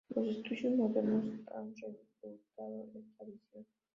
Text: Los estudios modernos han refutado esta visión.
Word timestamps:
Los 0.15 0.27
estudios 0.27 0.73
modernos 0.73 1.47
han 1.53 1.75
refutado 1.77 2.89
esta 2.95 3.23
visión. 3.23 3.67